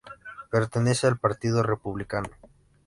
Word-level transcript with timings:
Pertenece 0.49 1.05
al 1.05 1.19
Partido 1.19 1.61
Republicano. 1.61 2.29